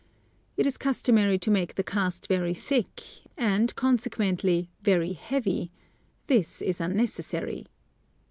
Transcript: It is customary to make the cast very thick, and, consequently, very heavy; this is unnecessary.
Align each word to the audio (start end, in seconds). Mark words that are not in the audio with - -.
It 0.57 0.65
is 0.65 0.77
customary 0.77 1.37
to 1.37 1.51
make 1.51 1.75
the 1.75 1.83
cast 1.83 2.27
very 2.27 2.55
thick, 2.55 3.01
and, 3.37 3.75
consequently, 3.75 4.71
very 4.81 5.13
heavy; 5.13 5.71
this 6.25 6.59
is 6.59 6.81
unnecessary. 6.81 7.67